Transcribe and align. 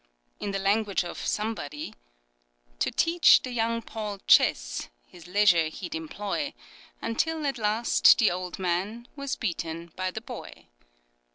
In 0.39 0.49
the 0.49 0.57
language 0.57 1.03
of 1.03 1.19
somebody, 1.23 1.93
"To 2.79 2.89
teach 2.89 3.43
the 3.43 3.51
young 3.51 3.83
Paul 3.83 4.17
chess, 4.25 4.89
His 5.05 5.27
leisure 5.27 5.67
he'd 5.67 5.93
employ; 5.93 6.55
Until, 7.03 7.45
at 7.45 7.59
last, 7.59 8.17
the 8.17 8.31
old 8.31 8.57
man 8.57 9.07
Was 9.15 9.35
beaten 9.35 9.91
by 9.95 10.09
the 10.09 10.21
boy." 10.21 10.65